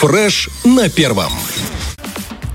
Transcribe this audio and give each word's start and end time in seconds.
Фреш 0.00 0.48
на 0.64 0.88
первом. 0.88 1.32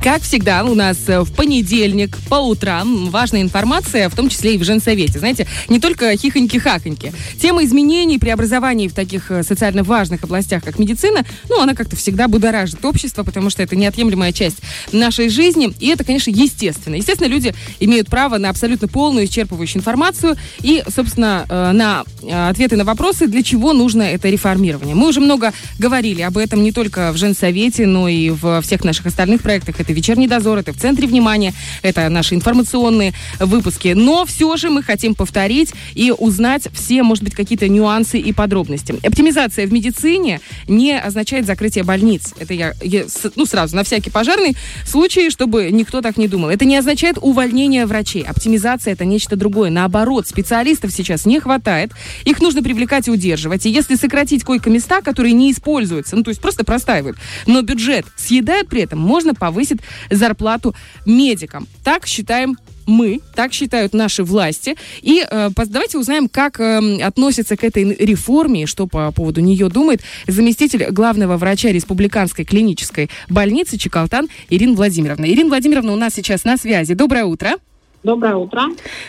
Как 0.05 0.21
всегда, 0.21 0.63
у 0.63 0.75
нас 0.75 0.99
э, 1.07 1.21
в 1.21 1.33
понедельник 1.33 2.15
по 2.29 2.35
утрам 2.35 3.09
важная 3.09 3.41
информация, 3.41 4.07
в 4.07 4.15
том 4.15 4.29
числе 4.29 4.53
и 4.53 4.57
в 4.59 4.63
женсовете. 4.63 5.17
Знаете, 5.17 5.47
не 5.67 5.79
только 5.79 6.11
хихоньки-хахоньки. 6.13 7.11
Тема 7.41 7.63
изменений, 7.63 8.19
преобразований 8.19 8.87
в 8.87 8.93
таких 8.93 9.31
э, 9.31 9.41
социально 9.41 9.81
важных 9.81 10.23
областях, 10.23 10.63
как 10.63 10.77
медицина, 10.77 11.25
ну, 11.49 11.59
она 11.59 11.73
как-то 11.73 11.95
всегда 11.95 12.27
будоражит 12.27 12.85
общество, 12.85 13.23
потому 13.23 13.49
что 13.49 13.63
это 13.63 13.75
неотъемлемая 13.75 14.31
часть 14.31 14.57
нашей 14.91 15.27
жизни. 15.29 15.73
И 15.79 15.87
это, 15.87 16.03
конечно, 16.03 16.29
естественно. 16.29 16.93
Естественно, 16.93 17.27
люди 17.27 17.55
имеют 17.79 18.07
право 18.07 18.37
на 18.37 18.51
абсолютно 18.51 18.87
полную, 18.87 19.25
исчерпывающую 19.25 19.77
информацию 19.77 20.35
и, 20.61 20.83
собственно, 20.95 21.47
э, 21.49 21.71
на 21.71 22.03
ответы 22.47 22.75
на 22.75 22.83
вопросы, 22.83 23.25
для 23.25 23.41
чего 23.41 23.73
нужно 23.73 24.03
это 24.03 24.29
реформирование. 24.29 24.93
Мы 24.93 25.07
уже 25.07 25.19
много 25.19 25.51
говорили 25.79 26.21
об 26.21 26.37
этом 26.37 26.61
не 26.61 26.71
только 26.71 27.11
в 27.11 27.17
женсовете, 27.17 27.87
но 27.87 28.07
и 28.07 28.29
в 28.29 28.61
всех 28.61 28.83
наших 28.83 29.07
остальных 29.07 29.41
проектах. 29.41 29.79
Это 29.79 29.94
«Вечерний 29.95 30.27
дозор», 30.27 30.59
это 30.59 30.73
в 30.73 30.77
центре 30.77 31.07
внимания, 31.07 31.53
это 31.81 32.09
наши 32.09 32.35
информационные 32.35 33.13
выпуски. 33.39 33.89
Но 33.95 34.25
все 34.25 34.55
же 34.57 34.69
мы 34.69 34.83
хотим 34.83 35.15
повторить 35.15 35.73
и 35.93 36.11
узнать 36.11 36.67
все, 36.73 37.03
может 37.03 37.23
быть, 37.23 37.33
какие-то 37.33 37.67
нюансы 37.67 38.19
и 38.19 38.33
подробности. 38.33 38.95
Оптимизация 39.03 39.67
в 39.67 39.73
медицине 39.73 40.41
не 40.67 40.97
означает 40.97 41.45
закрытие 41.45 41.83
больниц. 41.83 42.33
Это 42.39 42.53
я, 42.53 42.73
я 42.81 43.05
ну, 43.35 43.45
сразу, 43.45 43.75
на 43.75 43.83
всякий 43.83 44.09
пожарный 44.09 44.55
случай, 44.85 45.29
чтобы 45.29 45.69
никто 45.71 46.01
так 46.01 46.17
не 46.17 46.27
думал. 46.27 46.49
Это 46.49 46.65
не 46.65 46.77
означает 46.77 47.17
увольнение 47.21 47.85
врачей. 47.85 48.23
Оптимизация– 48.23 48.93
это 48.93 49.05
нечто 49.05 49.35
другое. 49.35 49.69
Наоборот, 49.69 50.27
специалистов 50.27 50.91
сейчас 50.91 51.25
не 51.25 51.39
хватает. 51.39 51.91
Их 52.25 52.41
нужно 52.41 52.61
привлекать 52.61 53.07
и 53.07 53.11
удерживать. 53.11 53.65
И 53.65 53.69
если 53.69 53.95
сократить 53.95 54.43
койко-места, 54.43 55.01
которые 55.01 55.33
не 55.33 55.51
используются, 55.51 56.15
ну, 56.15 56.23
то 56.23 56.29
есть 56.29 56.41
просто 56.41 56.63
простаивают, 56.63 57.17
но 57.45 57.61
бюджет 57.61 58.05
съедают 58.15 58.69
при 58.69 58.81
этом, 58.81 58.99
можно 58.99 59.33
повысить 59.33 59.79
зарплату 60.09 60.75
медикам. 61.05 61.67
Так 61.83 62.07
считаем 62.07 62.57
мы, 62.87 63.19
так 63.33 63.53
считают 63.53 63.93
наши 63.93 64.23
власти. 64.23 64.75
И 65.01 65.25
э, 65.29 65.49
давайте 65.55 65.97
узнаем, 65.97 66.29
как 66.29 66.59
э, 66.59 67.01
относится 67.01 67.57
к 67.57 67.63
этой 67.63 67.95
реформе, 67.95 68.65
что 68.65 68.87
по 68.87 69.11
поводу 69.11 69.41
нее 69.41 69.69
думает 69.69 70.01
заместитель 70.27 70.91
главного 70.91 71.37
врача 71.37 71.71
Республиканской 71.71 72.45
клинической 72.45 73.09
больницы 73.29 73.77
Чекалтан 73.77 74.29
Ирина 74.49 74.75
Владимировна. 74.75 75.25
Ирина 75.25 75.49
Владимировна 75.49 75.93
у 75.93 75.97
нас 75.97 76.13
сейчас 76.13 76.43
на 76.43 76.57
связи. 76.57 76.93
Доброе 76.93 77.25
утро. 77.25 77.55
Доброе 78.03 78.35
утро. 78.35 78.65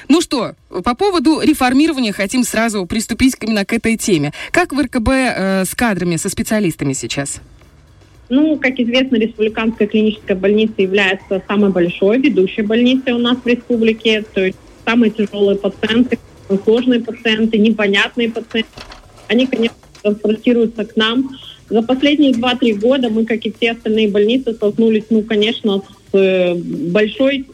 Ну 0.09 0.23
что, 0.23 0.55
по 0.71 0.95
поводу 0.95 1.41
реформирования 1.43 2.15
хотим 2.15 2.45
сразу 2.45 2.87
приступить 2.87 3.37
именно 3.43 3.67
к 3.67 3.75
этой 3.75 3.99
теме. 3.99 4.33
Как 4.53 4.73
в 4.73 4.81
РКБ 4.81 5.09
э, 5.09 5.65
с 5.67 5.75
кадрами, 5.75 6.17
со 6.17 6.31
специалистами 6.31 6.95
сейчас? 6.95 7.43
Ну, 8.29 8.59
как 8.59 8.81
известно, 8.81 9.17
Республиканская 9.17 9.87
клиническая 9.87 10.37
больница 10.37 10.83
является 10.83 11.43
самой 11.47 11.71
большой 11.71 12.19
ведущей 12.19 12.63
больницей 12.63 13.13
у 13.13 13.19
нас 13.19 13.39
в 13.39 13.47
республике. 13.47 14.25
То 14.35 14.45
есть 14.47 14.59
самые 14.85 15.11
тяжелые 15.11 15.57
пациенты, 15.57 16.19
сложные 16.65 17.01
пациенты, 17.01 17.59
непонятные 17.59 18.31
пациенты, 18.31 18.69
они, 19.29 19.47
конечно, 19.47 19.77
транспортируются 20.03 20.85
к 20.85 20.97
нам. 20.97 21.31
За 21.69 21.83
последние 21.83 22.33
2-3 22.33 22.81
года 22.81 23.09
мы, 23.11 23.25
как 23.25 23.45
и 23.45 23.53
все 23.53 23.73
остальные 23.73 24.09
больницы, 24.09 24.55
столкнулись, 24.55 25.05
ну, 25.11 25.23
конечно, 25.23 25.83
с 26.13 26.17
э, 26.17 26.55
большой, 26.55 27.47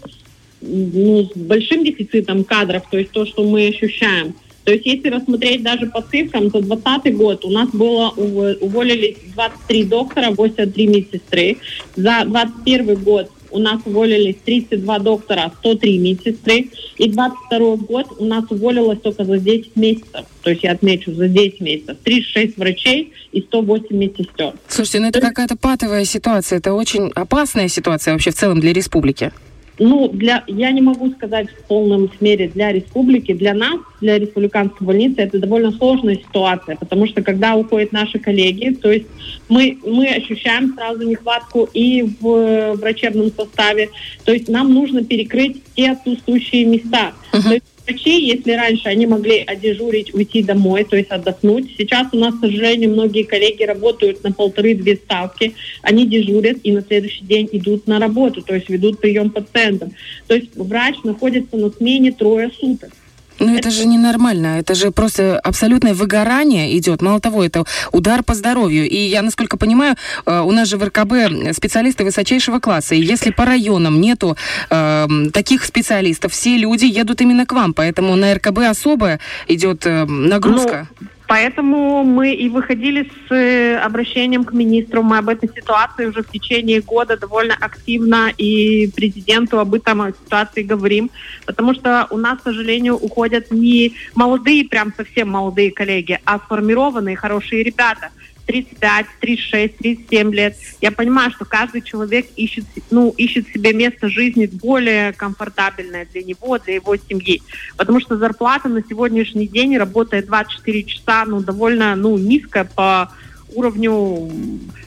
ну, 0.60 1.24
с 1.24 1.36
большим 1.36 1.84
дефицитом 1.84 2.44
кадров, 2.44 2.82
то 2.90 2.98
есть 2.98 3.10
то, 3.10 3.24
что 3.24 3.44
мы 3.44 3.68
ощущаем. 3.68 4.34
То 4.64 4.72
есть 4.72 4.86
если 4.86 5.08
рассмотреть 5.08 5.62
даже 5.62 5.86
по 5.86 6.02
цифрам, 6.02 6.50
то 6.50 6.60
2020 6.60 7.16
год 7.16 7.44
у 7.44 7.50
нас 7.50 7.68
было 7.70 8.10
уволились 8.10 9.16
23 9.34 9.84
доктора, 9.84 10.30
83 10.30 10.86
медсестры. 10.86 11.56
За 11.96 12.24
2021 12.24 13.02
год 13.02 13.30
у 13.52 13.58
нас 13.58 13.80
уволились 13.84 14.36
32 14.44 14.98
доктора, 15.00 15.52
103 15.60 15.98
медсестры. 15.98 16.68
И 16.96 17.10
22 17.10 17.76
год 17.76 18.06
у 18.18 18.24
нас 18.24 18.44
уволилось 18.50 19.00
только 19.00 19.24
за 19.24 19.38
10 19.38 19.76
месяцев. 19.76 20.24
То 20.42 20.50
есть 20.50 20.62
я 20.62 20.72
отмечу, 20.72 21.12
за 21.12 21.28
10 21.28 21.60
месяцев. 21.60 21.96
36 22.02 22.56
врачей 22.56 23.12
и 23.32 23.40
108 23.40 23.96
медсестер. 23.96 24.54
Слушайте, 24.68 25.00
ну 25.00 25.08
это 25.08 25.20
какая-то 25.20 25.56
патовая 25.56 26.04
ситуация. 26.04 26.58
Это 26.58 26.72
очень 26.72 27.10
опасная 27.14 27.68
ситуация 27.68 28.12
вообще 28.12 28.30
в 28.30 28.34
целом 28.34 28.60
для 28.60 28.72
республики. 28.72 29.32
Ну, 29.78 30.08
для, 30.08 30.44
я 30.46 30.70
не 30.70 30.82
могу 30.82 31.10
сказать 31.12 31.48
в 31.50 31.66
полном 31.66 32.10
смере 32.18 32.48
для 32.48 32.72
республики. 32.72 33.32
Для 33.32 33.54
нас, 33.54 33.80
для 34.00 34.18
республиканской 34.18 34.86
больницы, 34.86 35.22
это 35.22 35.38
довольно 35.38 35.72
сложная 35.72 36.16
ситуация, 36.16 36.76
потому 36.76 37.06
что 37.06 37.22
когда 37.22 37.56
уходят 37.56 37.92
наши 37.92 38.18
коллеги, 38.18 38.74
то 38.74 38.92
есть 38.92 39.06
мы, 39.48 39.78
мы 39.86 40.08
ощущаем 40.08 40.74
сразу 40.74 41.08
нехватку 41.08 41.68
и 41.72 42.02
в 42.20 42.74
врачебном 42.74 43.30
составе, 43.34 43.90
то 44.24 44.32
есть 44.32 44.48
нам 44.48 44.72
нужно 44.72 45.04
перекрыть 45.04 45.62
все 45.72 45.92
отсутствующие 45.92 46.64
места. 46.66 47.12
Uh-huh. 47.32 47.42
То 47.42 47.54
есть 47.54 47.64
врачей, 47.92 48.26
если 48.26 48.52
раньше 48.52 48.88
они 48.88 49.06
могли 49.06 49.38
одежурить, 49.38 50.14
уйти 50.14 50.42
домой, 50.42 50.84
то 50.84 50.96
есть 50.96 51.10
отдохнуть, 51.10 51.74
сейчас 51.76 52.08
у 52.12 52.18
нас, 52.18 52.34
к 52.34 52.40
сожалению, 52.40 52.90
многие 52.90 53.24
коллеги 53.24 53.64
работают 53.64 54.22
на 54.24 54.32
полторы-две 54.32 54.96
ставки, 54.96 55.54
они 55.82 56.06
дежурят 56.06 56.58
и 56.62 56.72
на 56.72 56.82
следующий 56.82 57.24
день 57.24 57.48
идут 57.52 57.86
на 57.86 57.98
работу, 57.98 58.42
то 58.42 58.54
есть 58.54 58.68
ведут 58.68 59.00
прием 59.00 59.30
пациентов. 59.30 59.90
То 60.26 60.34
есть 60.34 60.56
врач 60.56 60.96
находится 61.04 61.56
на 61.56 61.70
смене 61.70 62.12
трое 62.12 62.50
суток. 62.58 62.90
Ну 63.38 63.56
это 63.56 63.70
же 63.70 63.86
ненормально, 63.86 64.58
это 64.58 64.74
же 64.74 64.90
просто 64.90 65.38
абсолютное 65.38 65.94
выгорание 65.94 66.76
идет. 66.76 67.02
Мало 67.02 67.20
того, 67.20 67.44
это 67.44 67.64
удар 67.92 68.22
по 68.22 68.34
здоровью. 68.34 68.88
И 68.88 68.96
я, 68.96 69.22
насколько 69.22 69.56
понимаю, 69.56 69.96
э, 70.26 70.40
у 70.40 70.52
нас 70.52 70.68
же 70.68 70.76
в 70.76 70.84
РКБ 70.84 71.54
специалисты 71.54 72.04
высочайшего 72.04 72.60
класса. 72.60 72.94
И 72.94 73.00
если 73.00 73.30
по 73.30 73.44
районам 73.44 74.00
нету 74.00 74.36
э, 74.70 75.08
таких 75.32 75.64
специалистов, 75.64 76.32
все 76.32 76.56
люди 76.56 76.84
едут 76.84 77.20
именно 77.20 77.46
к 77.46 77.52
вам. 77.52 77.74
Поэтому 77.74 78.16
на 78.16 78.34
РКБ 78.34 78.58
особо 78.70 79.18
идет 79.48 79.86
э, 79.86 80.04
нагрузка. 80.04 80.88
Ну, 81.00 81.06
Поэтому 81.32 82.04
мы 82.04 82.34
и 82.34 82.50
выходили 82.50 83.10
с 83.26 83.34
э, 83.34 83.78
обращением 83.78 84.44
к 84.44 84.52
министру. 84.52 85.02
Мы 85.02 85.16
об 85.16 85.30
этой 85.30 85.48
ситуации 85.48 86.04
уже 86.04 86.22
в 86.22 86.30
течение 86.30 86.82
года 86.82 87.16
довольно 87.16 87.54
активно 87.54 88.30
и 88.36 88.90
президенту 88.94 89.58
об 89.58 89.72
этом 89.72 90.12
ситуации 90.12 90.62
говорим. 90.62 91.10
Потому 91.46 91.72
что 91.72 92.06
у 92.10 92.18
нас, 92.18 92.38
к 92.40 92.42
сожалению, 92.42 92.96
уходят 92.96 93.50
не 93.50 93.94
молодые, 94.14 94.68
прям 94.68 94.92
совсем 94.94 95.30
молодые 95.30 95.70
коллеги, 95.70 96.20
а 96.26 96.38
сформированные 96.38 97.16
хорошие 97.16 97.62
ребята– 97.62 98.10
35, 98.46 99.06
36, 99.20 99.76
37 99.78 100.34
лет. 100.34 100.56
Я 100.80 100.90
понимаю, 100.90 101.30
что 101.30 101.44
каждый 101.44 101.82
человек 101.82 102.26
ищет, 102.36 102.64
ну, 102.90 103.10
ищет 103.10 103.48
себе 103.48 103.72
место 103.72 104.08
жизни 104.08 104.46
более 104.46 105.12
комфортабельное 105.12 106.06
для 106.12 106.22
него, 106.22 106.58
для 106.58 106.74
его 106.74 106.96
семьи. 106.96 107.42
Потому 107.76 108.00
что 108.00 108.16
зарплата 108.16 108.68
на 108.68 108.82
сегодняшний 108.82 109.46
день 109.46 109.76
работает 109.76 110.26
24 110.26 110.84
часа, 110.84 111.24
ну, 111.24 111.40
довольно, 111.40 111.94
ну, 111.96 112.18
низкая 112.18 112.64
по 112.64 113.10
уровню 113.54 114.30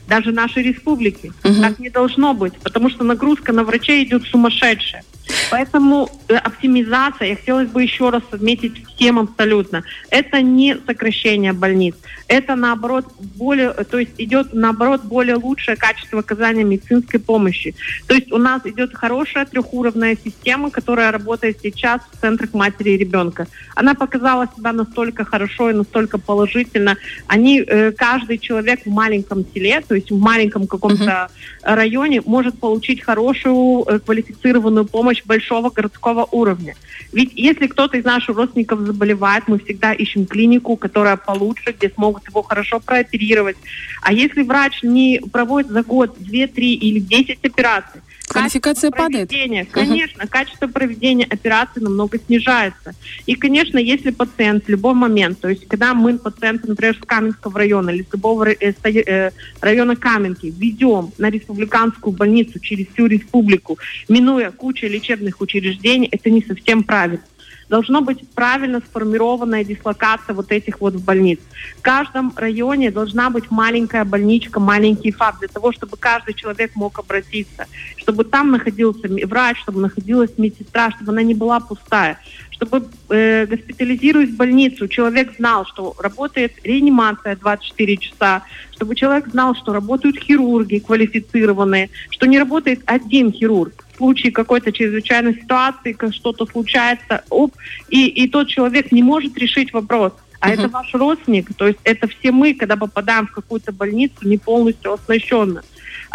даже 0.07 0.31
нашей 0.31 0.63
республики. 0.63 1.31
Угу. 1.43 1.61
Так 1.61 1.79
не 1.79 1.89
должно 1.89 2.33
быть, 2.33 2.53
потому 2.57 2.89
что 2.89 3.03
нагрузка 3.03 3.53
на 3.53 3.63
врачей 3.63 4.03
идет 4.03 4.23
сумасшедшая. 4.23 5.03
Поэтому 5.51 6.09
э, 6.27 6.35
оптимизация, 6.35 7.29
я 7.29 7.35
хотелось 7.35 7.69
бы 7.69 7.83
еще 7.83 8.09
раз 8.09 8.23
отметить 8.31 8.85
всем 8.87 9.19
абсолютно, 9.19 9.83
это 10.09 10.41
не 10.41 10.75
сокращение 10.85 11.53
больниц, 11.53 11.95
это 12.27 12.55
наоборот 12.55 13.05
более, 13.19 13.71
то 13.71 13.99
есть 13.99 14.13
идет 14.17 14.53
наоборот 14.53 15.03
более 15.03 15.35
лучшее 15.35 15.77
качество 15.77 16.19
оказания 16.19 16.63
медицинской 16.63 17.19
помощи. 17.19 17.75
То 18.07 18.15
есть 18.15 18.31
у 18.31 18.37
нас 18.37 18.61
идет 18.65 18.93
хорошая 18.93 19.45
трехуровная 19.45 20.17
система, 20.23 20.71
которая 20.71 21.11
работает 21.11 21.59
сейчас 21.61 22.01
в 22.11 22.21
центрах 22.21 22.53
матери 22.53 22.91
и 22.91 22.97
ребенка. 22.97 23.47
Она 23.75 23.93
показала 23.93 24.47
себя 24.57 24.73
настолько 24.73 25.25
хорошо 25.25 25.69
и 25.69 25.73
настолько 25.73 26.17
положительно. 26.17 26.95
Они, 27.27 27.61
э, 27.61 27.91
каждый 27.91 28.37
человек 28.37 28.81
в 28.85 28.89
маленьком 28.89 29.45
селе, 29.53 29.81
то 29.87 29.95
есть 29.95 30.11
в 30.11 30.19
маленьком 30.19 30.67
каком-то 30.67 31.03
uh-huh. 31.03 31.75
районе 31.75 32.21
может 32.25 32.59
получить 32.59 33.01
хорошую 33.01 33.83
э, 33.87 33.99
квалифицированную 33.99 34.85
помощь 34.85 35.14
большого 35.23 35.69
городского 35.69 36.27
уровня. 36.31 36.75
Ведь 37.11 37.31
если 37.35 37.67
кто-то 37.67 37.97
из 37.97 38.03
наших 38.03 38.35
родственников 38.35 38.79
заболевает, 38.81 39.47
мы 39.47 39.59
всегда 39.59 39.93
ищем 39.93 40.25
клинику, 40.25 40.75
которая 40.75 41.17
получше, 41.17 41.71
где 41.77 41.89
смогут 41.89 42.27
его 42.27 42.41
хорошо 42.41 42.79
прооперировать. 42.79 43.57
А 44.01 44.11
если 44.11 44.43
врач 44.43 44.83
не 44.83 45.21
проводит 45.31 45.71
за 45.71 45.83
год 45.83 46.15
2, 46.19 46.47
3 46.47 46.73
или 46.73 46.99
10 46.99 47.45
операций, 47.45 48.01
Квалификация 48.27 48.91
падает? 48.91 49.29
Конечно, 49.29 50.23
uh-huh. 50.23 50.27
качество 50.27 50.67
проведения 50.67 51.25
операции 51.25 51.79
намного 51.79 52.17
снижается. 52.19 52.93
И, 53.25 53.35
конечно, 53.35 53.77
если 53.77 54.11
пациент 54.11 54.65
в 54.65 54.69
любой 54.69 54.93
момент, 54.93 55.39
то 55.39 55.49
есть 55.49 55.67
когда 55.67 55.93
мы 55.93 56.17
пациента, 56.17 56.67
например, 56.67 56.95
с 56.95 57.05
Каменского 57.05 57.57
района 57.59 57.91
или 57.91 58.03
с 58.03 58.13
любого 58.13 58.49
э, 58.49 58.55
э, 58.83 59.31
района 59.61 59.95
Каменки 59.95 60.53
ведем 60.57 61.11
на 61.17 61.29
республиканскую 61.29 62.13
больницу 62.13 62.59
через 62.59 62.87
всю 62.87 63.05
республику, 63.05 63.77
минуя 64.09 64.51
кучу 64.51 64.87
лечебных 64.87 65.41
учреждений, 65.41 66.07
это 66.11 66.29
не 66.29 66.41
совсем 66.41 66.83
правильно. 66.83 67.21
Должно 67.69 68.01
быть 68.01 68.29
правильно 68.35 68.79
сформированная 68.79 69.63
дислокация 69.63 70.35
вот 70.35 70.51
этих 70.51 70.81
вот 70.81 70.95
больниц. 70.95 71.39
В 71.77 71.81
каждом 71.81 72.31
районе 72.35 72.91
должна 72.91 73.29
быть 73.29 73.49
маленькая 73.49 74.05
больничка, 74.05 74.59
маленький 74.59 75.11
ФАП, 75.11 75.39
для 75.39 75.47
того, 75.47 75.71
чтобы 75.71 75.97
каждый 75.97 76.35
человек 76.35 76.71
мог 76.75 76.99
обратиться, 76.99 77.65
чтобы 77.97 78.23
там 78.23 78.51
находился 78.51 79.07
врач, 79.25 79.57
чтобы 79.61 79.81
находилась 79.81 80.37
медсестра, 80.37 80.91
чтобы 80.91 81.11
она 81.11 81.23
не 81.23 81.33
была 81.33 81.59
пустая, 81.59 82.19
чтобы 82.51 82.87
э, 83.09 83.45
госпитализируясь 83.47 84.29
в 84.29 84.37
больницу, 84.37 84.87
человек 84.87 85.35
знал, 85.37 85.65
что 85.65 85.95
работает 85.99 86.53
реанимация 86.63 87.35
24 87.35 87.97
часа, 87.97 88.43
чтобы 88.71 88.95
человек 88.95 89.27
знал, 89.27 89.55
что 89.55 89.73
работают 89.73 90.17
хирурги 90.17 90.79
квалифицированные, 90.79 91.89
что 92.09 92.27
не 92.27 92.39
работает 92.39 92.81
один 92.85 93.31
хирург. 93.31 93.84
В 93.95 93.97
случае 93.97 94.33
какой-то 94.33 94.73
чрезвычайной 94.73 95.35
ситуации, 95.35 95.97
что-то 96.11 96.45
случается, 96.45 97.23
оп, 97.29 97.53
и, 97.87 98.07
и 98.07 98.27
тот 98.27 98.49
человек 98.49 98.91
не 98.91 99.01
может 99.01 99.37
решить 99.37 99.71
вопрос. 99.71 100.11
А 100.41 100.49
uh-huh. 100.49 100.53
это 100.53 100.67
ваш 100.67 100.93
родственник, 100.93 101.55
то 101.55 101.65
есть 101.65 101.79
это 101.85 102.07
все 102.07 102.31
мы, 102.31 102.53
когда 102.53 102.75
попадаем 102.75 103.25
в 103.25 103.31
какую-то 103.31 103.71
больницу, 103.71 104.15
не 104.23 104.37
полностью 104.37 104.93
оснащенно. 104.93 105.63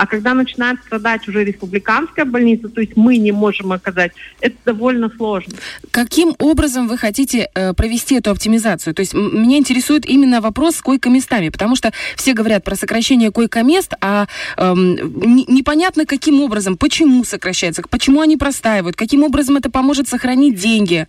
А 0.01 0.07
когда 0.07 0.33
начинает 0.33 0.79
страдать 0.87 1.29
уже 1.29 1.45
республиканская 1.45 2.25
больница, 2.25 2.71
то 2.71 2.81
есть 2.81 2.97
мы 2.97 3.19
не 3.19 3.33
можем 3.33 3.71
оказать, 3.71 4.13
это 4.41 4.57
довольно 4.65 5.11
сложно. 5.15 5.53
Каким 5.91 6.35
образом 6.39 6.89
вы 6.89 6.97
хотите 6.97 7.51
э, 7.55 7.75
провести 7.75 8.15
эту 8.15 8.31
оптимизацию? 8.31 8.95
То 8.95 9.01
есть 9.01 9.13
меня 9.13 9.59
интересует 9.59 10.07
именно 10.07 10.41
вопрос 10.41 10.77
с 10.77 10.81
койкоместами, 10.81 11.51
потому 11.51 11.77
что 11.77 11.93
все 12.17 12.33
говорят 12.33 12.65
про 12.65 12.77
сокращение 12.77 13.31
койкомест, 13.31 13.93
а 14.01 14.27
э, 14.57 14.73
непонятно 14.75 16.07
каким 16.07 16.41
образом, 16.41 16.79
почему 16.79 17.23
сокращается, 17.23 17.83
почему 17.91 18.23
они 18.23 18.39
простаивают, 18.39 18.97
каким 18.97 19.23
образом 19.23 19.59
это 19.59 19.71
поможет 19.71 20.09
сохранить 20.09 20.59
деньги. 20.59 21.09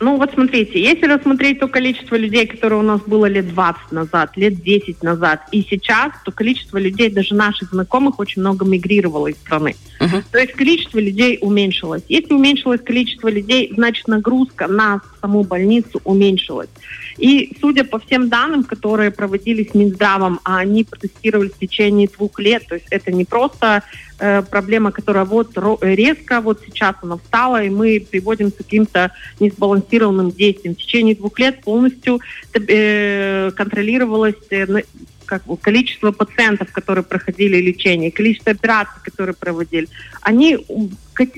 Ну 0.00 0.16
вот 0.16 0.32
смотрите, 0.32 0.80
если 0.80 1.06
рассмотреть 1.06 1.58
то 1.58 1.66
количество 1.66 2.14
людей, 2.14 2.46
которое 2.46 2.76
у 2.76 2.82
нас 2.82 3.00
было 3.02 3.26
лет 3.26 3.48
20 3.48 3.92
назад, 3.92 4.36
лет 4.36 4.62
10 4.62 5.02
назад, 5.02 5.42
и 5.50 5.66
сейчас, 5.68 6.12
то 6.24 6.30
количество 6.30 6.78
людей, 6.78 7.10
даже 7.10 7.34
наших 7.34 7.70
знакомых, 7.70 8.20
очень 8.20 8.42
много 8.42 8.64
мигрировало 8.64 9.26
из 9.26 9.36
страны. 9.36 9.74
Uh-huh. 10.00 10.22
То 10.30 10.38
есть 10.38 10.52
количество 10.52 10.98
людей 10.98 11.38
уменьшилось. 11.40 12.02
Если 12.08 12.32
уменьшилось 12.32 12.80
количество 12.80 13.28
людей, 13.28 13.72
значит 13.74 14.06
нагрузка 14.06 14.68
на 14.68 15.00
саму 15.20 15.42
больницу 15.42 16.00
уменьшилась. 16.04 16.70
И 17.16 17.56
судя 17.60 17.82
по 17.82 17.98
всем 17.98 18.28
данным, 18.28 18.62
которые 18.62 19.10
проводились 19.10 19.74
Минздравом, 19.74 20.38
а 20.44 20.58
они 20.58 20.84
протестировали 20.84 21.48
в 21.48 21.58
течение 21.58 22.08
двух 22.08 22.38
лет, 22.38 22.64
то 22.68 22.76
есть 22.76 22.86
это 22.90 23.10
не 23.10 23.24
просто 23.24 23.82
э, 24.18 24.42
проблема, 24.42 24.92
которая 24.92 25.24
вот 25.24 25.56
резко 25.80 26.40
вот 26.40 26.60
сейчас 26.64 26.96
она 27.02 27.16
встала, 27.16 27.62
и 27.62 27.70
мы 27.70 28.06
приводим 28.10 28.50
к 28.50 28.56
каким-то 28.56 29.12
несбалансированным 29.40 30.30
действиям. 30.30 30.74
В 30.74 30.78
течение 30.78 31.14
двух 31.14 31.38
лет 31.38 31.60
полностью 31.60 32.20
э, 32.54 33.50
контролировалось 33.56 34.36
э, 34.50 34.82
как, 35.28 35.42
количество 35.60 36.10
пациентов, 36.10 36.72
которые 36.72 37.04
проходили 37.04 37.58
лечение, 37.58 38.10
количество 38.10 38.52
операций, 38.52 39.00
которые 39.04 39.34
проводили, 39.34 39.88
они 40.22 40.58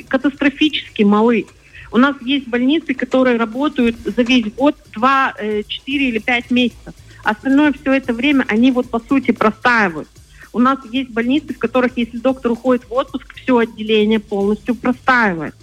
катастрофически 0.09 1.03
малы. 1.03 1.47
У 1.93 1.99
нас 1.99 2.17
есть 2.23 2.47
больницы, 2.49 2.95
которые 2.95 3.37
работают 3.37 3.97
за 4.05 4.23
весь 4.23 4.53
год 4.55 4.77
2, 4.93 5.35
4 5.39 5.65
э, 6.07 6.09
или 6.09 6.19
5 6.19 6.51
месяцев. 6.51 6.95
Остальное 7.25 7.73
все 7.73 7.93
это 7.93 8.13
время 8.13 8.45
они 8.49 8.71
вот 8.71 8.89
по 8.89 9.01
сути 9.01 9.33
простаивают. 9.33 10.09
У 10.53 10.59
нас 10.59 10.79
есть 10.91 11.11
больницы, 11.11 11.55
в 11.55 11.59
которых, 11.59 11.97
если 11.97 12.19
доктор 12.19 12.53
уходит 12.53 12.89
в 12.89 12.93
отпуск, 12.93 13.35
все 13.35 13.59
отделение 13.59 14.19
полностью 14.19 14.75
простаивает. 14.75 15.55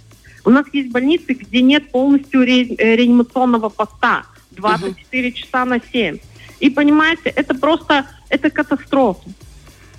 У 0.44 0.50
нас 0.50 0.66
есть 0.72 0.90
больницы, 0.90 1.34
где 1.34 1.60
нет 1.60 1.90
полностью 1.90 2.42
ре- 2.42 2.74
э, 2.74 2.96
реанимационного 2.96 3.68
поста 3.68 4.24
24 4.52 5.28
uh-huh. 5.28 5.32
часа 5.32 5.64
на 5.64 5.80
7. 5.80 6.18
И 6.60 6.70
понимаете, 6.70 7.28
это 7.30 7.54
просто, 7.54 8.06
это 8.30 8.50
катастрофа. 8.50 9.28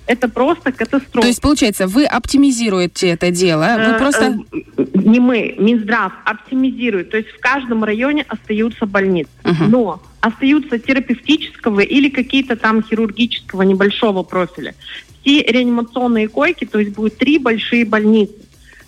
Это 0.10 0.28
просто 0.28 0.72
катастрофа. 0.72 1.22
То 1.22 1.28
есть, 1.28 1.40
получается, 1.40 1.86
вы 1.86 2.06
оптимизируете 2.06 3.10
это 3.10 3.30
дело, 3.30 3.76
вы 3.78 3.94
э, 3.94 3.98
просто... 4.00 4.40
Э, 4.52 4.86
не 4.96 5.20
мы, 5.20 5.54
Минздрав 5.60 6.14
оптимизирует. 6.26 7.12
То 7.12 7.18
есть 7.18 7.30
в 7.30 7.40
каждом 7.40 7.84
районе 7.84 8.26
остаются 8.28 8.88
больницы. 8.88 9.30
Uh-huh. 9.44 9.68
Но 9.68 10.02
остаются 10.20 10.80
терапевтического 10.80 11.82
или 11.82 12.10
какие-то 12.10 12.56
там 12.56 12.82
хирургического 12.82 13.62
небольшого 13.62 14.24
профиля. 14.24 14.74
Все 15.22 15.44
реанимационные 15.44 16.28
койки, 16.28 16.66
то 16.66 16.80
есть 16.80 16.96
будет 16.96 17.20
три 17.20 17.38
большие 17.38 17.86
больницы. 17.86 18.34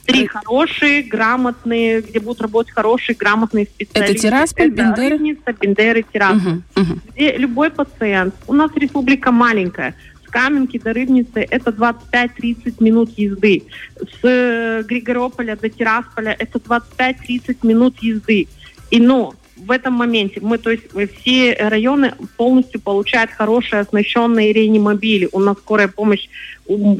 Три 0.07 0.25
хорошие, 0.25 1.03
грамотные, 1.03 2.01
где 2.01 2.19
будут 2.19 2.41
работать 2.41 2.73
хорошие, 2.73 3.15
грамотные 3.15 3.65
специалисты. 3.65 4.15
Это 4.15 4.21
Тирасполь, 4.21 4.71
Бендер? 4.71 5.11
Рыбница, 5.11 5.53
Бендер 5.53 5.97
и 5.97 6.03
Тирасполь. 6.11 6.61
Угу, 6.75 6.81
угу. 6.81 6.99
Где 7.13 7.37
любой 7.37 7.69
пациент, 7.69 8.33
у 8.47 8.53
нас 8.53 8.71
республика 8.75 9.31
маленькая, 9.31 9.93
Каменки 10.31 10.79
до 10.79 10.93
Рыбницы 10.93 11.41
это 11.41 11.71
25-30 11.71 12.75
минут 12.79 13.11
езды. 13.17 13.63
С 13.99 14.19
э, 14.23 14.83
Григорополя 14.83 15.55
до 15.55 15.69
Тирасполя 15.69 16.35
это 16.39 16.57
25-30 16.57 17.57
минут 17.63 18.01
езды. 18.01 18.47
И 18.89 18.99
но 18.99 19.35
в 19.57 19.71
этом 19.71 19.93
моменте 19.93 20.39
мы, 20.41 20.57
то 20.57 20.71
есть 20.71 20.85
все 21.19 21.53
районы 21.53 22.13
полностью 22.37 22.79
получают 22.81 23.31
хорошие 23.31 23.81
оснащенные 23.81 24.53
реанимобили. 24.53 25.29
У 25.31 25.39
нас 25.39 25.57
скорая 25.57 25.87
помощь, 25.87 26.27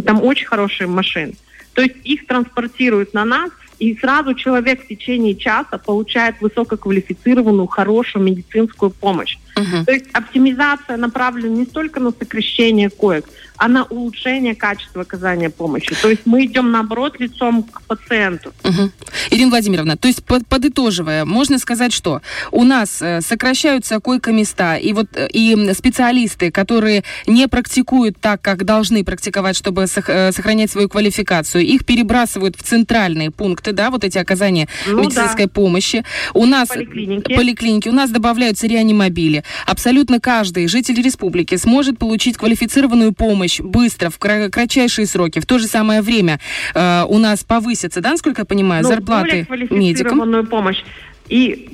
там 0.06 0.24
очень 0.24 0.46
хорошие 0.46 0.88
машины. 0.88 1.34
То 1.74 1.82
есть 1.82 1.96
их 2.04 2.28
транспортируют 2.28 3.14
на 3.14 3.26
нас, 3.26 3.50
и 3.82 3.98
сразу 3.98 4.36
человек 4.36 4.84
в 4.84 4.88
течение 4.88 5.36
часа 5.36 5.80
получает 5.80 6.40
высококвалифицированную, 6.40 7.66
хорошую 7.66 8.24
медицинскую 8.24 8.92
помощь. 8.92 9.40
Uh-huh. 9.58 9.84
То 9.86 9.92
есть 9.92 10.06
оптимизация 10.14 10.98
направлена 10.98 11.56
не 11.56 11.66
столько 11.66 12.00
на 12.00 12.12
сокращение 12.12 12.92
коек, 12.92 13.26
а 13.62 13.68
на 13.68 13.84
улучшение 13.84 14.56
качества 14.56 15.04
оказания 15.04 15.52
помощи. 15.52 15.94
То 16.02 16.10
есть 16.10 16.24
мы 16.26 16.46
идем, 16.46 16.72
наоборот, 16.72 17.20
лицом 17.20 17.62
к 17.62 17.84
пациенту. 17.84 18.52
Угу. 18.64 18.90
Ирина 19.30 19.52
Владимировна, 19.52 19.98
то 19.98 20.08
есть 20.08 20.24
под, 20.24 20.48
подытоживая, 20.48 21.26
можно 21.26 21.60
сказать, 21.60 21.94
что 21.94 22.24
у 22.52 22.64
нас 22.64 23.04
э, 23.04 23.22
сокращаются 23.22 24.00
койко-места, 24.00 24.78
и 24.78 24.94
вот 24.94 25.10
э, 25.14 25.28
и 25.32 25.74
специалисты, 25.76 26.50
которые 26.50 27.04
не 27.28 27.48
практикуют 27.48 28.18
так, 28.20 28.42
как 28.42 28.66
должны 28.66 29.04
практиковать, 29.04 29.56
чтобы 29.56 29.84
э, 29.84 30.32
сохранять 30.32 30.72
свою 30.72 30.90
квалификацию, 30.90 31.64
их 31.64 31.86
перебрасывают 31.86 32.56
в 32.56 32.64
центральные 32.64 33.30
пункты, 33.30 33.74
да, 33.74 33.92
вот 33.92 34.04
эти 34.04 34.18
оказания 34.18 34.68
ну, 34.88 35.04
медицинской 35.04 35.46
да. 35.46 35.52
помощи. 35.52 36.04
У 36.34 36.48
нас 36.48 36.70
поликлиники. 36.70 37.36
поликлиники, 37.36 37.90
у 37.90 37.94
нас 37.94 38.10
добавляются 38.10 38.66
реанимобили. 38.66 39.44
Абсолютно 39.68 40.20
каждый 40.20 40.68
житель 40.68 41.00
республики 41.00 41.58
сможет 41.58 42.00
получить 42.00 42.38
квалифицированную 42.38 43.14
помощь 43.14 43.51
помощь 43.52 43.62
быстро, 43.62 44.10
в 44.10 44.20
кратчайшие 44.20 45.06
сроки, 45.06 45.40
в 45.40 45.46
то 45.46 45.60
же 45.60 45.68
самое 45.68 46.02
время 46.02 46.40
э, 46.74 47.04
у 47.08 47.18
нас 47.18 47.44
повысятся, 47.44 48.02
да, 48.02 48.12
насколько 48.12 48.42
я 48.42 48.46
понимаю, 48.46 48.84
ну, 48.84 48.90
зарплаты 48.90 49.48
медикам? 49.70 50.46
помощь. 50.48 50.84
И, 51.30 51.70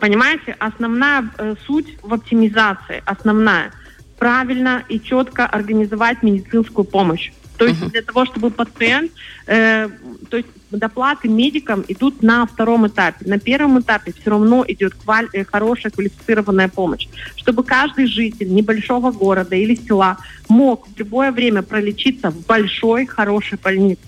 понимаете, 0.00 0.56
основная 0.58 1.30
э, 1.38 1.54
суть 1.66 1.98
в 2.02 2.12
оптимизации, 2.12 3.02
основная, 3.06 3.72
правильно 4.18 4.82
и 4.88 5.00
четко 5.00 5.46
организовать 5.46 6.22
медицинскую 6.22 6.84
помощь. 6.84 7.32
То 7.60 7.66
есть 7.66 7.82
uh-huh. 7.82 7.90
для 7.90 8.00
того, 8.00 8.24
чтобы 8.24 8.50
пациент, 8.50 9.12
э, 9.46 9.90
то 10.30 10.38
есть 10.38 10.48
доплаты 10.70 11.28
медикам 11.28 11.84
идут 11.88 12.22
на 12.22 12.46
втором 12.46 12.86
этапе. 12.86 13.26
На 13.26 13.38
первом 13.38 13.78
этапе 13.78 14.14
все 14.18 14.30
равно 14.30 14.64
идет 14.66 14.94
кваль, 14.94 15.28
э, 15.34 15.44
хорошая 15.44 15.92
квалифицированная 15.92 16.68
помощь. 16.68 17.06
Чтобы 17.36 17.62
каждый 17.62 18.06
житель 18.06 18.50
небольшого 18.54 19.12
города 19.12 19.56
или 19.56 19.74
села 19.74 20.16
мог 20.48 20.88
в 20.88 20.98
любое 20.98 21.32
время 21.32 21.60
пролечиться 21.60 22.30
в 22.30 22.46
большой, 22.46 23.04
хорошей 23.04 23.58
больнице. 23.62 24.00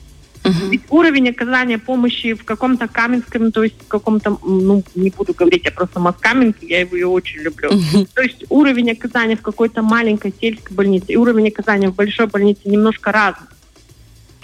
Uh-huh. 0.44 0.70
Ведь 0.70 0.82
уровень 0.90 1.30
оказания 1.30 1.78
помощи 1.78 2.34
в 2.34 2.44
каком-то 2.44 2.88
Каменском, 2.88 3.52
то 3.52 3.62
есть 3.62 3.76
в 3.80 3.88
каком-то, 3.88 4.38
ну, 4.42 4.82
не 4.94 5.10
буду 5.10 5.34
говорить, 5.34 5.64
я 5.64 5.70
просто 5.70 6.00
Москаменке, 6.00 6.66
я 6.66 6.80
его 6.80 6.96
ее 6.96 7.06
очень 7.06 7.40
люблю. 7.40 7.70
Uh-huh. 7.70 8.08
То 8.14 8.22
есть 8.22 8.44
уровень 8.48 8.90
оказания 8.90 9.36
в 9.36 9.42
какой-то 9.42 9.82
маленькой 9.82 10.34
сельской 10.40 10.74
больнице 10.74 11.06
и 11.08 11.16
уровень 11.16 11.48
оказания 11.48 11.90
в 11.90 11.94
большой 11.94 12.26
больнице 12.26 12.62
немножко 12.64 13.12
разный. 13.12 13.46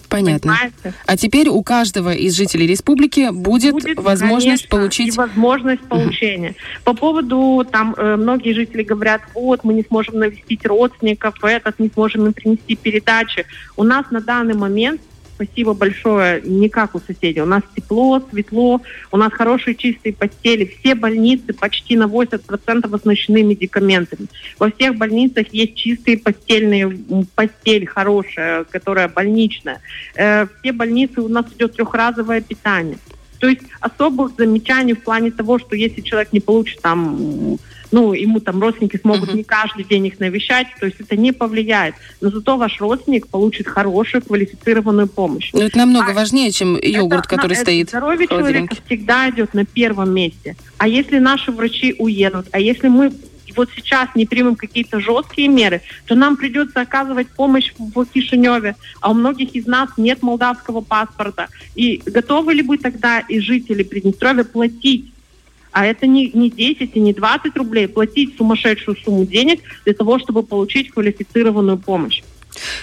Понятно. 0.09 0.52
Понимаете? 0.52 0.95
А 1.05 1.17
теперь 1.19 1.49
у 1.49 1.62
каждого 1.62 2.14
из 2.14 2.35
жителей 2.35 2.67
республики 2.67 3.28
будет, 3.31 3.75
будет 3.75 3.99
возможность 3.99 4.67
конечно, 4.67 4.69
получить... 4.69 5.14
И 5.14 5.19
возможность 5.19 5.83
получения. 5.83 6.50
Uh-huh. 6.50 6.85
По 6.85 6.95
поводу, 6.95 7.67
там, 7.71 7.95
э, 7.99 8.17
многие 8.17 8.55
жители 8.55 8.85
говорят, 8.85 9.23
вот, 9.35 9.64
мы 9.64 9.75
не 9.75 9.83
сможем 9.83 10.19
навестить 10.19 10.64
родственников, 10.64 11.43
этот, 11.43 11.78
не 11.78 11.90
сможем 11.90 12.26
им 12.26 12.33
принести 12.33 12.76
передачи. 12.76 13.45
У 13.76 13.83
нас 13.83 14.07
на 14.11 14.21
данный 14.21 14.55
момент 14.55 15.00
спасибо 15.38 15.73
большое, 15.73 16.42
не 16.42 16.68
как 16.68 16.97
у 16.97 17.00
соседей. 17.00 17.40
У 17.40 17.47
нас 17.47 17.62
тепло, 17.76 18.21
светло, 18.30 18.83
у 19.12 19.16
нас 19.16 19.33
хорошие 19.33 19.76
чистые 19.76 20.12
постели. 20.12 20.64
Все 20.64 20.97
больницы 20.97 21.52
почти 21.52 21.97
на 21.97 22.04
80% 22.04 22.95
оснащены 22.95 23.42
медикаментами. 23.45 24.26
Во 24.59 24.71
всех 24.71 24.97
больницах 24.97 25.47
есть 25.52 25.76
чистые 25.76 26.18
постельные, 26.18 26.99
постель 27.37 27.87
хорошая, 27.87 28.64
которая 28.64 29.09
больничная. 29.09 29.80
Э, 30.16 30.47
все 30.61 30.73
больницы 30.73 31.21
у 31.21 31.28
нас 31.28 31.47
идет 31.57 31.75
трехразовое 31.75 32.40
питание. 32.40 32.99
То 33.38 33.47
есть 33.47 33.62
особых 33.80 34.33
замечаний 34.37 34.95
в 34.95 35.04
плане 35.04 35.30
того, 35.30 35.61
что 35.61 35.76
если 35.76 36.00
человек 36.00 36.33
не 36.33 36.40
получит 36.40 36.80
там 36.80 37.59
ну, 37.90 38.12
ему 38.12 38.40
там 38.40 38.61
родственники 38.61 38.97
смогут 38.97 39.30
uh-huh. 39.30 39.37
не 39.37 39.45
каждый 39.45 39.85
день 39.85 40.07
их 40.07 40.21
навещать, 40.21 40.68
то 40.78 40.87
есть 40.87 41.00
это 41.00 41.16
не 41.16 41.33
повлияет. 41.33 41.95
Но 42.21 42.30
зато 42.30 42.57
ваш 42.57 42.80
родственник 42.80 43.28
получит 43.28 43.66
хорошую 43.66 44.23
квалифицированную 44.23 45.09
помощь. 45.09 45.50
Но 45.52 45.62
это 45.62 45.78
намного 45.78 46.12
а 46.12 46.14
важнее, 46.14 46.50
чем 46.52 46.78
йогурт, 46.80 47.26
это, 47.26 47.37
который 47.37 47.52
это 47.52 47.62
стоит. 47.62 47.88
Здоровье 47.88 48.28
человека 48.28 48.76
всегда 48.87 49.30
идет 49.30 49.54
на 49.54 49.64
первом 49.64 50.12
месте. 50.12 50.57
А 50.78 50.88
если 50.88 51.18
наши 51.18 51.50
врачи 51.50 51.95
уедут, 51.99 52.47
а 52.52 52.61
если 52.61 52.88
мы 52.88 53.12
вот 53.57 53.71
сейчас 53.75 54.09
не 54.14 54.25
примем 54.25 54.57
какие-то 54.57 55.00
жесткие 55.00 55.49
меры, 55.49 55.83
то 56.07 56.14
нам 56.14 56.37
придется 56.37 56.80
оказывать 56.80 57.28
помощь 57.28 57.73
в 57.76 58.07
Кишиневе, 58.07 58.76
а 59.00 59.11
у 59.11 59.14
многих 59.14 59.54
из 59.54 59.66
нас 59.66 59.90
нет 59.97 60.23
молдавского 60.23 60.80
паспорта. 60.80 61.49
И 61.75 62.00
готовы 62.07 62.54
ли 62.54 62.62
бы 62.62 62.78
тогда 62.78 63.21
и 63.21 63.40
жители 63.40 63.83
Приднестровья 63.83 64.45
платить 64.45 65.12
а 65.73 65.87
это 65.87 66.07
не, 66.07 66.31
не 66.33 66.51
10 66.51 66.91
и 66.95 67.01
не 67.01 67.13
20 67.13 67.57
рублей, 67.57 67.89
платить 67.89 68.37
сумасшедшую 68.37 68.97
сумму 68.97 69.25
денег 69.25 69.61
для 69.85 69.95
того, 69.95 70.19
чтобы 70.19 70.43
получить 70.43 70.91
квалифицированную 70.91 71.79
помощь. 71.79 72.23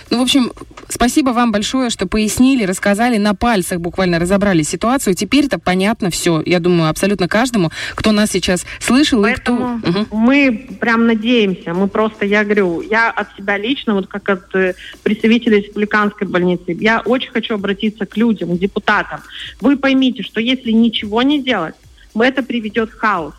Ну, 0.09 0.19
в 0.19 0.21
общем, 0.21 0.51
спасибо 0.87 1.31
вам 1.31 1.51
большое, 1.51 1.89
что 1.89 2.07
пояснили, 2.07 2.63
рассказали, 2.63 3.17
на 3.17 3.33
пальцах 3.33 3.79
буквально 3.79 4.19
разобрали 4.19 4.63
ситуацию. 4.63 5.15
Теперь 5.15 5.45
это 5.45 5.59
понятно 5.59 6.09
все, 6.09 6.41
я 6.45 6.59
думаю, 6.59 6.89
абсолютно 6.89 7.27
каждому, 7.27 7.71
кто 7.95 8.11
нас 8.11 8.31
сейчас 8.31 8.65
слышал 8.79 9.21
Поэтому 9.21 9.77
и 9.77 9.81
кто... 9.81 9.89
Угу. 9.89 10.07
Мы 10.11 10.67
прям 10.79 11.07
надеемся, 11.07 11.73
мы 11.73 11.87
просто, 11.87 12.25
я 12.25 12.43
говорю, 12.43 12.81
я 12.81 13.09
от 13.09 13.35
себя 13.37 13.57
лично, 13.57 13.95
вот 13.95 14.07
как 14.07 14.29
от 14.29 14.55
э, 14.55 14.75
представителей 15.03 15.61
республиканской 15.61 16.27
больницы, 16.27 16.75
я 16.79 17.01
очень 17.01 17.31
хочу 17.31 17.55
обратиться 17.55 18.05
к 18.05 18.17
людям, 18.17 18.55
к 18.55 18.59
депутатам. 18.59 19.21
Вы 19.61 19.77
поймите, 19.77 20.23
что 20.23 20.39
если 20.39 20.71
ничего 20.71 21.21
не 21.21 21.41
делать, 21.41 21.75
это 22.23 22.43
приведет 22.43 22.91
к 22.91 22.97
хаосу. 22.99 23.35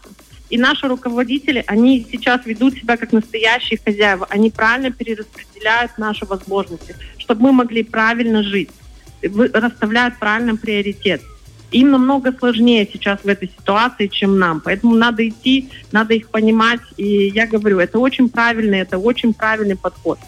И 0.48 0.58
наши 0.58 0.86
руководители, 0.86 1.64
они 1.66 2.06
сейчас 2.10 2.46
ведут 2.46 2.74
себя 2.74 2.96
как 2.96 3.12
настоящие 3.12 3.80
хозяева. 3.84 4.26
Они 4.30 4.50
правильно 4.50 4.92
перераспределяют 4.92 5.98
наши 5.98 6.24
возможности, 6.24 6.94
чтобы 7.18 7.42
мы 7.42 7.52
могли 7.52 7.82
правильно 7.82 8.44
жить, 8.44 8.70
расставляют 9.22 10.18
правильно 10.18 10.56
приоритет. 10.56 11.22
Им 11.72 11.90
намного 11.90 12.32
сложнее 12.32 12.88
сейчас 12.90 13.20
в 13.24 13.28
этой 13.28 13.48
ситуации, 13.48 14.06
чем 14.06 14.38
нам. 14.38 14.60
Поэтому 14.60 14.94
надо 14.94 15.28
идти, 15.28 15.68
надо 15.90 16.14
их 16.14 16.30
понимать. 16.30 16.80
И 16.96 17.28
я 17.28 17.46
говорю, 17.46 17.80
это 17.80 17.98
очень 17.98 18.28
правильный, 18.28 18.78
это 18.78 18.98
очень 18.98 19.34
правильный 19.34 19.76
подход. 19.76 20.18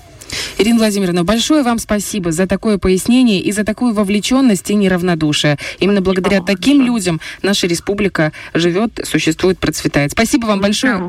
Ирина 0.59 0.79
Владимировна, 0.79 1.23
большое 1.23 1.63
вам 1.63 1.79
спасибо 1.79 2.33
за 2.33 2.49
такое 2.49 2.79
пояснение 2.79 3.41
и 3.41 3.53
за 3.53 3.63
такую 3.63 3.95
вовлеченность 3.95 4.69
и 4.71 4.75
неравнодушие. 4.75 5.57
Именно 5.79 6.01
благодаря 6.01 6.43
таким 6.43 6.83
людям 6.85 7.21
наша 7.43 7.69
республика 7.69 8.33
живет, 8.55 8.99
существует, 9.05 9.61
процветает. 9.61 10.11
Спасибо 10.11 10.47
вам 10.47 10.61
большое. 10.61 11.01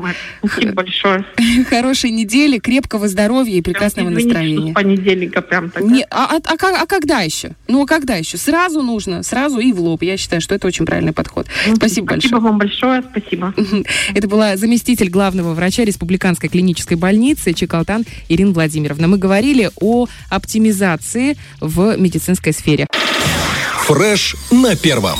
Спасибо 0.46 0.72
большое. 0.74 1.24
Хорошей 1.68 2.10
недели, 2.10 2.58
крепкого 2.58 3.08
здоровья 3.08 3.56
и 3.56 3.60
прекрасного 3.60 4.10
Извините, 4.10 4.28
настроения. 4.28 4.72
Понедельника 4.72 5.42
прям 5.42 5.70
так. 5.70 5.82
Не, 5.82 6.04
а, 6.10 6.36
а, 6.36 6.40
а, 6.46 6.82
а 6.82 6.86
когда 6.86 7.18
еще? 7.22 7.56
Ну, 7.66 7.82
а 7.82 7.86
когда 7.86 8.14
еще? 8.14 8.36
Сразу 8.38 8.82
нужно, 8.82 9.24
сразу 9.24 9.58
и 9.58 9.72
в 9.72 9.80
лоб. 9.80 10.04
Я 10.04 10.16
считаю, 10.16 10.40
что 10.40 10.54
это 10.54 10.68
очень 10.68 10.86
правильный 10.86 11.12
подход. 11.12 11.48
Спасибо, 11.74 11.74
спасибо 11.74 12.06
большое. 12.06 12.30
Спасибо 12.30 12.38
вам 12.38 12.58
большое, 12.58 13.02
спасибо. 13.10 13.54
Это 14.14 14.28
была 14.28 14.56
заместитель 14.56 15.10
главного 15.10 15.54
врача 15.54 15.84
Республиканской 15.84 16.48
клинической 16.48 16.96
больницы 16.96 17.52
Чекалтан 17.52 18.04
Ирина 18.28 18.52
Владимировна. 18.52 19.08
Мы 19.08 19.18
говорим 19.18 19.39
говорили 19.40 19.70
о 19.80 20.06
оптимизации 20.28 21.36
в 21.60 21.96
медицинской 21.96 22.52
сфере. 22.52 22.86
Фреш 23.86 24.36
на 24.50 24.76
первом. 24.76 25.18